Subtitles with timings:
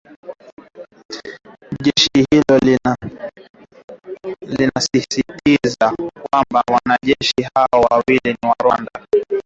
[1.85, 2.57] Jeshi hilo
[4.41, 5.95] linasisitiza
[6.31, 8.91] kwamba wanajeshi hao wawili ni wa Rwanda